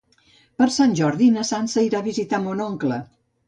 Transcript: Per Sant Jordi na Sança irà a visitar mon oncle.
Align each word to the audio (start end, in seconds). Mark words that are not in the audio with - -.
Per 0.61 0.67
Sant 0.75 0.95
Jordi 1.01 1.29
na 1.37 1.45
Sança 1.51 1.87
irà 1.91 2.03
a 2.03 2.09
visitar 2.11 2.43
mon 2.49 2.69
oncle. 2.73 3.03